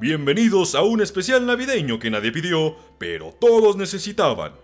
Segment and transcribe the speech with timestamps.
[0.00, 4.54] Bienvenidos a un especial navideño que nadie pidió, pero todos necesitaban.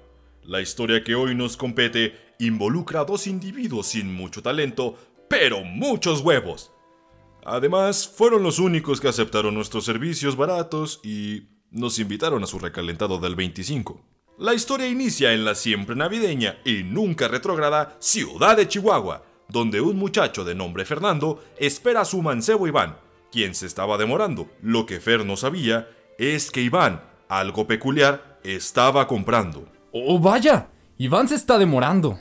[0.43, 4.97] La historia que hoy nos compete involucra a dos individuos sin mucho talento,
[5.29, 6.73] pero muchos huevos.
[7.45, 13.19] Además, fueron los únicos que aceptaron nuestros servicios baratos y nos invitaron a su recalentado
[13.19, 14.01] del 25.
[14.39, 19.99] La historia inicia en la siempre navideña y nunca retrograda ciudad de Chihuahua, donde un
[19.99, 22.97] muchacho de nombre Fernando espera a su mancebo Iván,
[23.37, 24.49] quien se estaba demorando.
[24.63, 29.69] Lo que Fer no sabía es que Iván, algo peculiar, estaba comprando.
[29.93, 30.69] ¡Oh, vaya!
[30.97, 32.19] Iván se está demorando.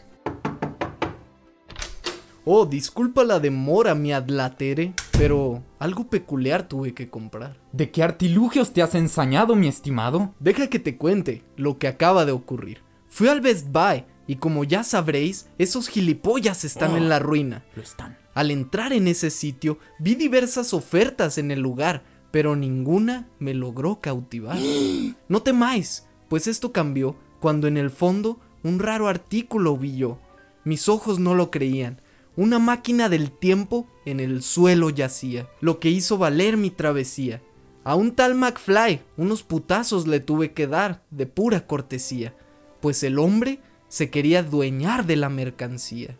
[2.43, 7.55] Oh, disculpa la demora, mi adlatere, pero algo peculiar tuve que comprar.
[7.71, 10.33] ¿De qué artilugios te has ensañado, mi estimado?
[10.41, 12.81] Deja que te cuente lo que acaba de ocurrir.
[13.07, 16.97] Fui al Best Buy y como ya sabréis, esos gilipollas están Oh.
[16.97, 17.63] en la ruina.
[17.73, 18.17] Lo están.
[18.35, 24.01] Al entrar en ese sitio, vi diversas ofertas en el lugar, pero ninguna me logró
[24.01, 24.57] cautivar.
[25.27, 30.19] No temáis, pues esto cambió cuando en el fondo un raro artículo vi yo.
[30.65, 32.01] Mis ojos no lo creían.
[32.35, 37.41] Una máquina del tiempo en el suelo yacía, lo que hizo valer mi travesía.
[37.85, 42.35] A un tal McFly unos putazos le tuve que dar de pura cortesía,
[42.81, 46.17] pues el hombre se quería adueñar de la mercancía.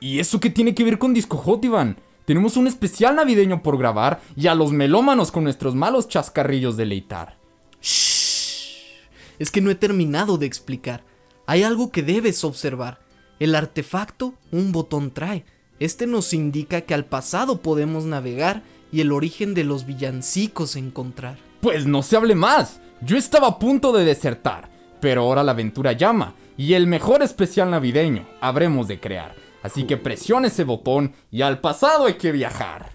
[0.00, 1.96] ¿Y eso qué tiene que ver con Disco Hot, Iván?
[2.24, 7.38] Tenemos un especial navideño por grabar y a los melómanos con nuestros malos chascarrillos deleitar.
[7.80, 11.04] Es que no he terminado de explicar.
[11.46, 13.00] Hay algo que debes observar.
[13.40, 15.44] El artefacto un botón trae.
[15.80, 21.38] Este nos indica que al pasado podemos navegar y el origen de los villancicos encontrar.
[21.60, 22.80] Pues no se hable más.
[23.00, 24.68] Yo estaba a punto de desertar,
[25.00, 29.47] pero ahora la aventura llama y el mejor especial navideño habremos de crear.
[29.62, 32.92] Así que presione ese botón y al pasado hay que viajar.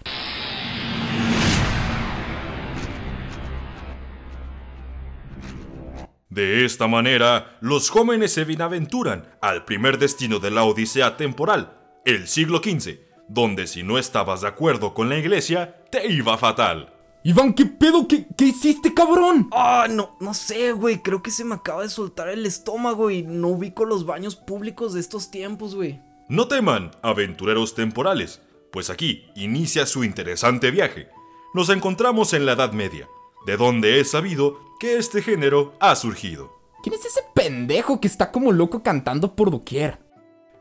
[6.34, 12.26] De esta manera, los jóvenes se bienaventuran al primer destino de la Odisea temporal, el
[12.26, 12.98] siglo XV,
[13.28, 16.92] donde si no estabas de acuerdo con la iglesia, te iba fatal.
[17.22, 18.08] Iván, ¿qué pedo?
[18.08, 19.48] ¿Qué, qué hiciste, cabrón?
[19.52, 21.00] Ah, no, no sé, güey.
[21.02, 24.92] Creo que se me acaba de soltar el estómago y no ubico los baños públicos
[24.92, 26.02] de estos tiempos, güey.
[26.28, 28.40] No teman, aventureros temporales,
[28.72, 31.08] pues aquí inicia su interesante viaje.
[31.52, 33.06] Nos encontramos en la Edad Media,
[33.44, 36.58] de donde es sabido que este género ha surgido.
[36.82, 39.98] ¿Quién es ese pendejo que está como loco cantando por doquier?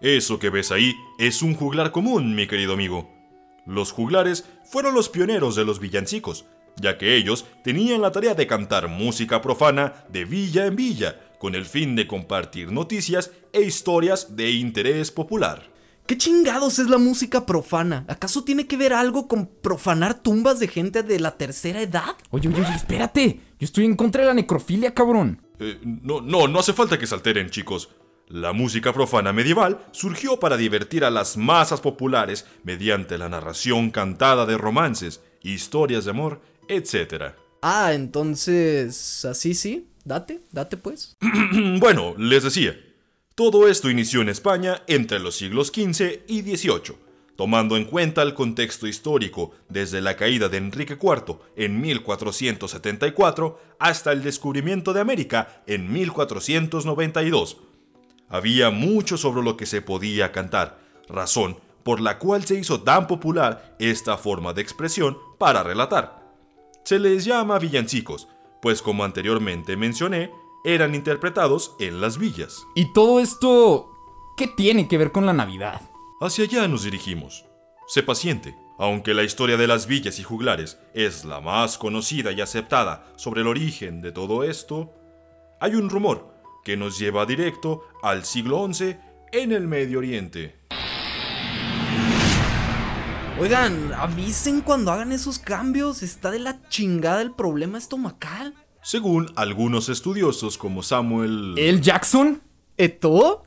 [0.02, 3.09] Eso que ves ahí es un juglar común, mi querido amigo.
[3.66, 8.47] Los juglares fueron los pioneros de los villancicos, ya que ellos tenían la tarea de
[8.47, 14.38] cantar música profana de villa en villa, con el fin de compartir noticias e historias
[14.38, 15.70] de interés popular.
[16.08, 18.06] ¿Qué chingados es la música profana?
[18.08, 22.16] ¿Acaso tiene que ver algo con profanar tumbas de gente de la tercera edad?
[22.30, 23.42] Oye, oye, oye, espérate.
[23.59, 25.42] Yo estoy en contra de la necrofilia, cabrón.
[25.59, 27.90] Eh, no, no, no hace falta que se alteren, chicos.
[28.30, 34.46] La música profana medieval surgió para divertir a las masas populares mediante la narración cantada
[34.46, 36.40] de romances, historias de amor,
[36.70, 37.34] etc.
[37.62, 39.90] Ah, entonces, así sí.
[40.06, 41.18] Date, date pues.
[41.80, 42.78] bueno, les decía,
[43.36, 46.97] todo esto inició en España entre los siglos XV y XVIII,
[47.36, 54.12] tomando en cuenta el contexto histórico desde la caída de Enrique IV en 1474 hasta
[54.12, 57.58] el descubrimiento de América en 1492.
[58.30, 63.08] Había mucho sobre lo que se podía cantar, razón por la cual se hizo tan
[63.08, 66.24] popular esta forma de expresión para relatar.
[66.84, 68.28] Se les llama villancicos,
[68.63, 70.31] pues como anteriormente mencioné,
[70.63, 72.66] eran interpretados en las villas.
[72.75, 73.91] ¿Y todo esto
[74.38, 75.81] qué tiene que ver con la Navidad?
[76.22, 77.44] Hacia allá nos dirigimos.
[77.88, 82.40] Sé paciente, aunque la historia de las villas y juglares es la más conocida y
[82.40, 84.94] aceptada sobre el origen de todo esto,
[85.59, 88.96] hay un rumor que nos lleva directo al siglo XI
[89.34, 90.62] en el Medio Oriente.
[93.40, 96.04] Oigan, avisen cuando hagan esos cambios.
[96.04, 98.53] Está de la chingada el problema estomacal.
[98.84, 101.56] Según algunos estudiosos como Samuel...
[101.58, 102.41] ¿El Jackson?
[102.78, 103.44] ¿Eto?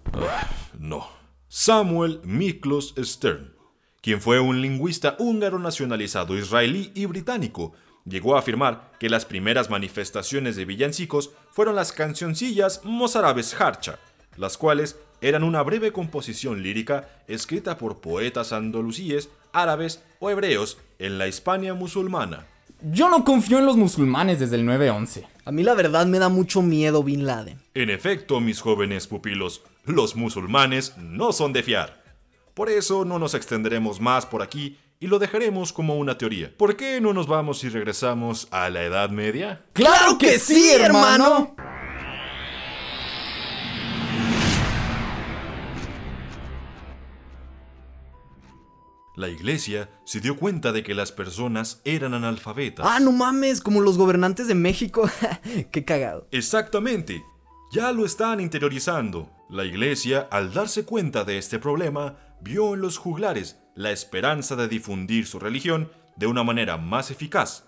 [0.79, 1.09] No.
[1.49, 3.55] Samuel Miklos Stern,
[4.03, 7.73] quien fue un lingüista húngaro nacionalizado israelí y británico,
[8.05, 13.99] llegó a afirmar que las primeras manifestaciones de villancicos fueron las cancioncillas mozárabes harcha,
[14.37, 21.19] las cuales eran una breve composición lírica escrita por poetas andalusíes, árabes o hebreos en
[21.19, 22.47] la Hispania musulmana.
[22.83, 25.27] Yo no confío en los musulmanes desde el 9-11.
[25.45, 27.59] A mí la verdad me da mucho miedo Bin Laden.
[27.75, 32.05] En efecto, mis jóvenes pupilos, los musulmanes no son de fiar.
[32.53, 36.53] Por eso no nos extenderemos más por aquí y lo dejaremos como una teoría.
[36.57, 39.65] ¿Por qué no nos vamos y regresamos a la Edad Media?
[39.73, 41.56] ¡Claro que sí, hermano!
[49.17, 52.87] La iglesia se dio cuenta de que las personas eran analfabetas.
[52.87, 55.09] Ah, no mames, como los gobernantes de México.
[55.73, 56.29] Qué cagado.
[56.33, 57.25] Exactamente.
[57.73, 59.31] Ya lo están interiorizando.
[59.49, 64.69] La iglesia, al darse cuenta de este problema, vio en los juglares la esperanza de
[64.69, 67.65] difundir su religión de una manera más eficaz.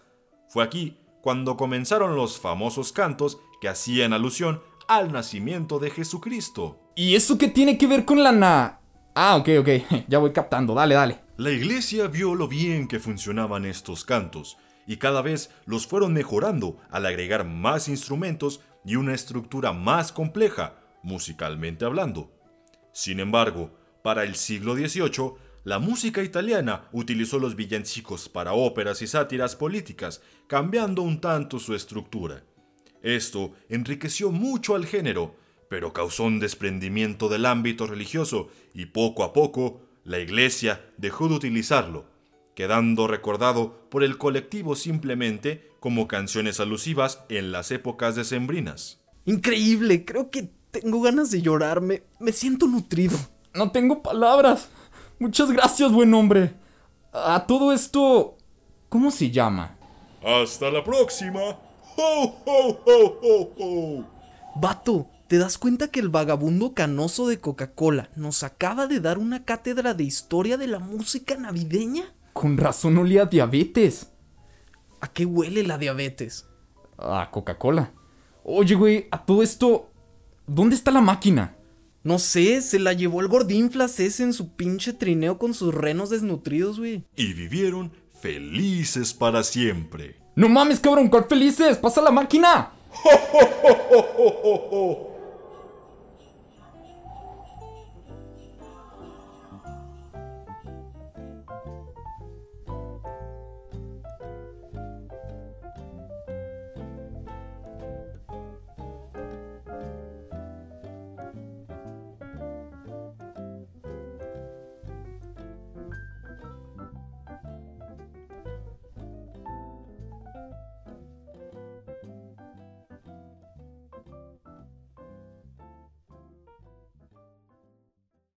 [0.50, 6.92] Fue aquí cuando comenzaron los famosos cantos que hacían alusión al nacimiento de Jesucristo.
[6.94, 8.80] ¿Y eso qué tiene que ver con la na...
[9.14, 9.68] Ah, ok, ok,
[10.08, 11.27] ya voy captando, dale, dale.
[11.38, 14.58] La iglesia vio lo bien que funcionaban estos cantos
[14.88, 20.80] y cada vez los fueron mejorando al agregar más instrumentos y una estructura más compleja,
[21.04, 22.32] musicalmente hablando.
[22.92, 29.06] Sin embargo, para el siglo XVIII, la música italiana utilizó los villancicos para óperas y
[29.06, 32.42] sátiras políticas, cambiando un tanto su estructura.
[33.00, 35.36] Esto enriqueció mucho al género,
[35.70, 41.34] pero causó un desprendimiento del ámbito religioso y poco a poco la iglesia dejó de
[41.34, 42.06] utilizarlo,
[42.54, 49.02] quedando recordado por el colectivo simplemente como canciones alusivas en las épocas decembrinas.
[49.26, 53.18] Increíble, creo que tengo ganas de llorar, me, me siento nutrido.
[53.52, 54.70] No tengo palabras.
[55.18, 56.54] Muchas gracias, buen hombre.
[57.12, 58.38] A todo esto,
[58.88, 59.76] ¿cómo se llama?
[60.24, 61.40] Hasta la próxima.
[61.98, 64.04] ¡Ho, ho, ho, ho, ho!
[64.54, 69.44] Vato, ¿te das cuenta que el vagabundo canoso de Coca-Cola nos acaba de dar una
[69.44, 72.04] cátedra de historia de la música navideña?
[72.32, 74.08] Con razón olía a diabetes.
[75.00, 76.46] ¿A qué huele la diabetes?
[76.96, 77.92] A Coca-Cola.
[78.42, 79.90] Oye, güey, a todo esto,
[80.46, 81.54] ¿dónde está la máquina?
[82.02, 86.08] No sé, se la llevó el gordinflas ese en su pinche trineo con sus renos
[86.08, 87.04] desnutridos, güey.
[87.16, 90.16] Y vivieron felices para siempre.
[90.34, 91.76] No mames, cabrón, ¿cuál felices?
[91.76, 92.72] ¡Pasa la máquina!
[93.04, 95.07] ¡Ho, ho, ho, ho, ho, ho!